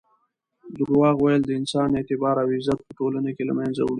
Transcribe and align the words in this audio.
درواغ 0.77 1.15
ویل 1.19 1.41
د 1.45 1.51
انسان 1.59 1.89
اعتبار 1.97 2.35
او 2.43 2.47
عزت 2.57 2.79
په 2.85 2.91
ټولنه 2.99 3.29
کې 3.35 3.43
له 3.49 3.53
منځه 3.59 3.81
وړي. 3.81 3.89